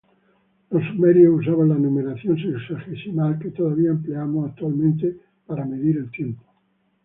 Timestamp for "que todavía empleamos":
3.37-4.49